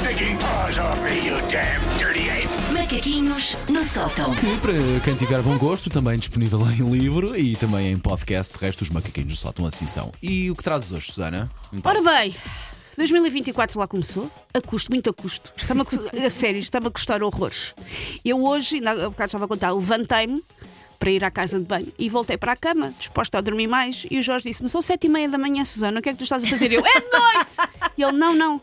[0.00, 2.48] stinking paws off me, you damn dirty ape!
[2.72, 4.32] Macaquinhos no sótão.
[4.34, 8.54] Que para quem tiver bom gosto, também disponível em livro e também em podcast.
[8.56, 10.10] De resto, os macaquinhos soltam assim são.
[10.22, 11.50] E o que trazes hoje, Susana?
[11.72, 12.34] Então, Ora bem,
[12.96, 15.52] 2024 lá começou, a custo, muito a custo.
[15.54, 15.84] Está-me a,
[16.26, 17.74] a sério, está-me a custar horrores.
[18.24, 20.42] Eu hoje, ainda há bocado estava a contar, levantei-me
[20.98, 24.06] para ir à casa de banho e voltei para a cama, disposta a dormir mais.
[24.10, 26.18] E o Jorge disse-me: São sete e meia da manhã, Susana, o que é que
[26.18, 26.70] tu estás a fazer?
[26.72, 27.56] Eu, é de noite!
[27.96, 28.62] E ele: Não, não,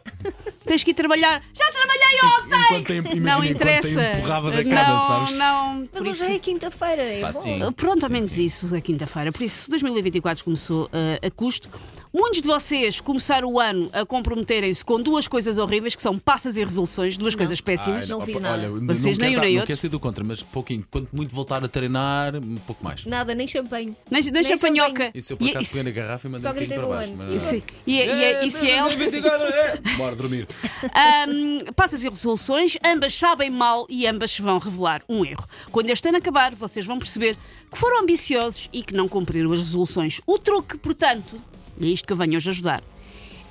[0.67, 1.41] tens que ir trabalhar.
[1.53, 2.57] Já trabalhei ontem!
[2.67, 4.01] Enquanto tem- imagina, não enquanto interessa.
[4.01, 5.31] tem empurrava da cama, não, sabes?
[5.37, 7.41] Não, Mas hoje isso- é quinta-feira, é Pá, bom.
[7.41, 7.59] sim.
[7.75, 8.43] Pronto, ao menos sim.
[8.43, 9.31] isso, é quinta-feira.
[9.31, 11.69] Por isso, 2024 começou eh, a custo.
[12.17, 16.57] Muitos de vocês começaram o ano a comprometerem-se com duas coisas horríveis, que são passas
[16.57, 18.09] e resoluções, duas coisas péssimas.
[18.09, 18.55] não fiz nada.
[18.63, 20.83] Olha, Vocês não nem um quero, nem não quero ser do contra, mas pouquinho.
[20.89, 23.05] Quanto muito voltar a treinar, um pouco mais.
[23.05, 23.95] Nada, nem champanhe.
[24.09, 25.11] Nem, nem champanhoca.
[25.13, 27.11] Isso eu por E- acaso peguei na garrafa e mandei Só um para baixo.
[27.11, 27.23] ano.
[27.31, 27.61] mas- Sim.
[27.85, 29.77] E, é- e, é- e se é eles- 2024, é.
[29.97, 30.47] Bora dormir.
[30.95, 35.45] Ahm, passas e resoluções, ambas sabem mal e ambas vão revelar um erro.
[35.71, 37.37] Quando este ano acabar, vocês vão perceber
[37.71, 40.19] que foram ambiciosos e que não cumpriram as resoluções.
[40.25, 41.39] O truque, portanto,
[41.79, 42.83] e é isto que eu venho hoje ajudar,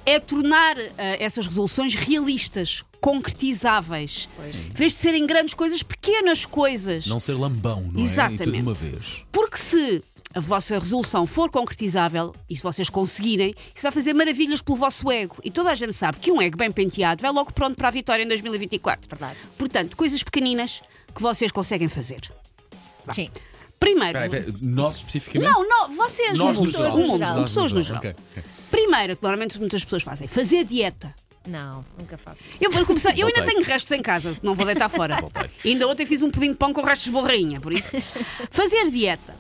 [0.05, 4.29] é tornar ah, essas resoluções realistas, concretizáveis.
[4.39, 7.07] Em vez de serem grandes coisas, pequenas coisas.
[7.07, 8.03] Não ser lambão, não é?
[8.03, 8.45] E Exatamente.
[8.45, 9.25] tudo de uma vez.
[9.31, 10.03] Porque se
[10.35, 15.11] a vossa resolução for concretizável e se vocês conseguirem, isso vai fazer maravilhas pelo vosso
[15.11, 15.37] ego.
[15.43, 17.91] E toda a gente sabe que um ego bem penteado vai logo pronto para a
[17.91, 19.09] vitória em 2024.
[19.09, 19.39] Verdade.
[19.57, 20.83] Portanto, coisas pequeninas
[21.15, 22.21] que vocês conseguem fazer.
[23.13, 23.31] Sim.
[23.87, 24.19] Primeiro.
[24.19, 25.51] Espera aí, espera aí, nós especificamente?
[25.53, 26.97] Não, não, vocês, Nós no mundo, geral.
[26.97, 28.03] o mundo, Nós no pessoas no geral.
[28.03, 28.17] geral.
[28.19, 28.51] Ok, ok.
[28.70, 31.15] Primeiro, que normalmente muitas pessoas fazem, fazer dieta.
[31.47, 32.59] Não, nunca faço isso.
[32.64, 33.55] Eu, vou começar, eu ainda Voltei.
[33.55, 35.17] tenho restos em casa, não vou deitar fora.
[35.23, 35.48] Voltei.
[35.64, 37.91] Ainda ontem fiz um pudim de pão com restos de borrainha, por isso.
[38.51, 39.34] Fazer dieta.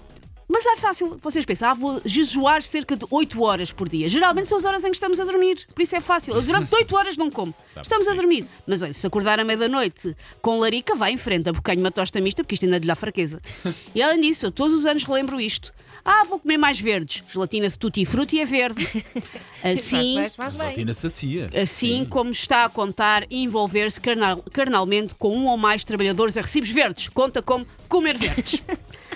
[0.56, 4.08] Mas é fácil, vocês pensam, ah, vou jejuar cerca de 8 horas por dia.
[4.08, 6.32] Geralmente são as horas em que estamos a dormir, por isso é fácil.
[6.34, 7.54] Eu durante 8 horas não como.
[7.82, 8.46] Estamos a dormir.
[8.66, 12.42] Mas olha, se acordar à meia-noite com larica, vai em frente, abocanho uma tosta mista,
[12.42, 13.38] porque isto ainda lhe dá fraqueza.
[13.94, 15.74] E além disso, eu todos os anos relembro isto.
[16.04, 17.22] Ah, vou comer mais verdes.
[17.30, 18.82] Gelatina-se tutti frutti é verde.
[19.62, 20.62] Assim, Faz, faz, faz bem.
[20.68, 21.50] Gelatina sacia.
[21.60, 26.42] Assim como está a contar e envolver-se carnal- carnalmente com um ou mais trabalhadores a
[26.42, 27.08] recibos verdes.
[27.08, 28.62] Conta como comer verdes.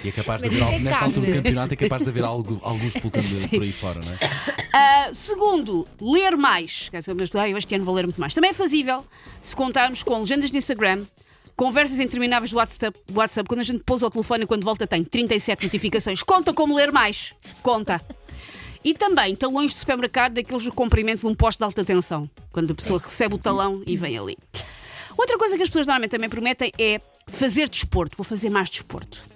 [0.03, 2.59] E é capaz de haver, é nesta altura do campeonato, é capaz de haver algo,
[2.63, 4.19] alguns pelo caminho por aí fora, não é?
[4.73, 6.89] Ah, segundo, ler mais.
[6.93, 8.33] Mas, "Ai, eu este ano vou ler muito mais.
[8.33, 9.05] Também é fazível
[9.43, 11.05] se contarmos com legendas de Instagram.
[11.57, 15.05] Conversas intermináveis do WhatsApp, WhatsApp, quando a gente pousa o telefone e quando volta tem
[15.05, 16.23] 37 notificações.
[16.23, 17.35] Conta como ler mais.
[17.63, 18.01] Conta.
[18.83, 22.31] E também talões de supermercado daqueles do comprimento de um poste de alta tensão.
[22.51, 24.39] Quando a pessoa recebe o talão e vem ali.
[25.19, 28.17] Outra coisa que as pessoas normalmente também prometem é fazer desporto.
[28.17, 29.29] Vou fazer mais desporto.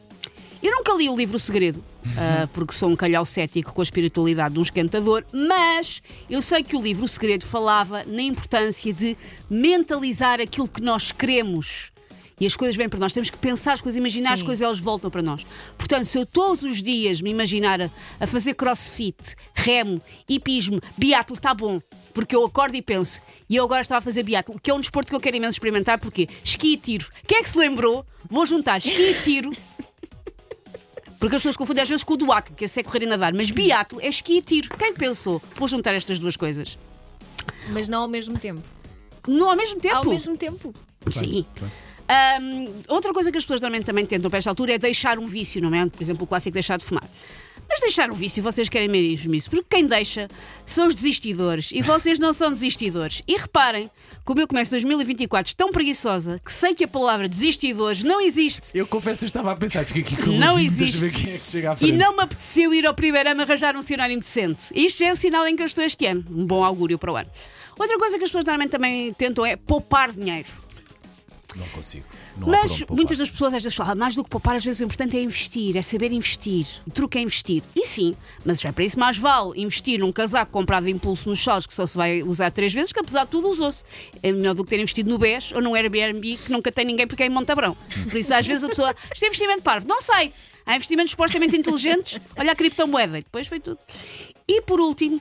[0.64, 1.84] Eu nunca li o livro O Segredo,
[2.16, 6.62] ah, porque sou um calhau cético com a espiritualidade de um esquentador, mas eu sei
[6.62, 9.14] que o livro O Segredo falava na importância de
[9.50, 11.92] mentalizar aquilo que nós queremos.
[12.41, 13.12] E as coisas vêm para nós.
[13.12, 14.47] Temos que pensar as coisas, imaginar as Sim.
[14.47, 15.44] coisas, elas voltam para nós.
[15.76, 21.36] Portanto, se eu todos os dias me imaginar a, a fazer crossfit, remo, hipismo, biatlo,
[21.36, 21.78] está bom.
[22.14, 23.20] Porque eu acordo e penso,
[23.50, 25.56] e eu agora estava a fazer biatlo, que é um desporto que eu quero imenso
[25.56, 27.06] experimentar, porque esqui e tiro.
[27.26, 28.06] Quem é que se lembrou?
[28.31, 29.52] Vou juntar esqui e tiro
[31.25, 33.33] porque as pessoas confundem às vezes com o duaco, que esse é correr e nadar.
[33.33, 34.69] Mas biatlo é esqui e tiro.
[34.77, 35.41] Quem pensou?
[35.57, 36.77] Vou juntar estas duas coisas.
[37.71, 38.61] Mas não ao mesmo tempo.
[39.27, 39.97] Não ao mesmo tempo?
[39.97, 40.75] Ao mesmo tempo.
[41.11, 41.47] Sim.
[42.07, 45.25] Ahm, outra coisa que as pessoas normalmente também tentam para esta altura é deixar um
[45.25, 45.87] vício, não é?
[45.87, 47.09] Por exemplo, o clássico deixar de fumar.
[47.75, 49.51] Mas deixar um vício, vocês querem mesmo isso?
[49.51, 50.29] Porque quem deixa
[50.65, 51.73] são os desistidores.
[51.73, 53.21] E vocês não são desistidores.
[53.27, 53.91] E reparem,
[54.25, 58.71] como eu começo 2024 tão preguiçosa que sei que a palavra desistidores não existe.
[58.73, 60.99] Eu confesso que estava a pensar, fica aqui com o Não existe.
[60.99, 63.75] ver quem é que chega à E não me apeteceu ir ao primeiro ano arranjar
[63.75, 64.61] um sinónimo decente.
[64.73, 66.25] Isto é o sinal em que eu estou este ano.
[66.31, 67.29] Um bom augúrio para o ano.
[67.77, 70.47] Outra coisa que as pessoas normalmente também tentam é poupar dinheiro.
[71.54, 72.04] Não consigo.
[72.37, 74.81] Não Mas muitas das pessoas às vezes falam, "Ah, mais do que poupar, às vezes
[74.81, 76.66] o importante é investir, é saber investir.
[76.87, 77.62] O truque é investir.
[77.76, 81.29] E sim, mas já é para isso mais vale investir num casaco comprado de impulso
[81.29, 83.84] nos shows que só se vai usar três vezes, que apesar de tudo usou-se.
[84.23, 87.06] É melhor do que ter investido no BES ou num Airbnb que nunca tem ninguém
[87.06, 87.76] porque é em Montabrão.
[88.11, 89.87] Por isso às vezes a pessoa, isto é investimento parvo.
[89.87, 90.32] Não sei.
[90.67, 92.20] Há investimentos supostamente inteligentes.
[92.37, 93.19] Olha a criptomoeda.
[93.19, 93.79] E depois foi tudo.
[94.49, 95.20] E por último,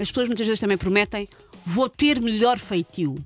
[0.00, 1.28] as pessoas muitas vezes também prometem,
[1.66, 3.16] vou ter melhor feitio.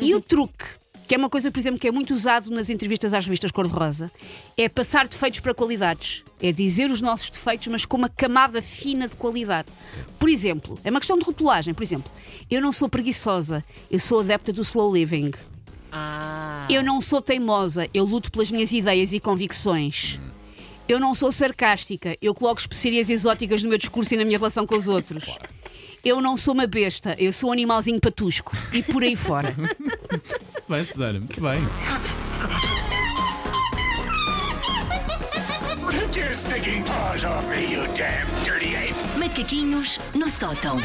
[0.00, 0.64] E o truque
[1.08, 4.12] que é uma coisa, por exemplo, que é muito usado nas entrevistas às revistas Cor-de-Rosa,
[4.58, 6.22] é passar defeitos para qualidades.
[6.38, 9.68] É dizer os nossos defeitos, mas com uma camada fina de qualidade.
[10.18, 11.72] Por exemplo, é uma questão de rotulagem.
[11.72, 12.12] Por exemplo,
[12.50, 15.30] eu não sou preguiçosa, eu sou adepta do slow living.
[15.90, 16.66] Ah.
[16.68, 20.20] Eu não sou teimosa, eu luto pelas minhas ideias e convicções.
[20.86, 24.66] Eu não sou sarcástica, eu coloco especiarias exóticas no meu discurso e na minha relação
[24.66, 25.24] com os outros.
[26.04, 28.52] Eu não sou uma besta, eu sou um animalzinho patusco.
[28.72, 29.54] E por aí fora.
[30.68, 31.60] Bem, Susana, muito bem.
[35.90, 38.94] Take your stinking paws off me, you damn dirty ape!
[39.18, 40.76] Macaquinhos no sótão.